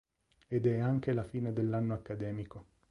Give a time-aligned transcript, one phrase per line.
[0.47, 2.65] Ed è anche la fine dell'anno accademico.